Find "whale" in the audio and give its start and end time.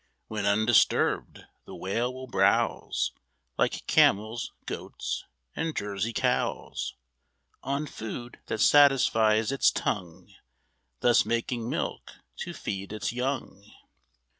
1.75-2.11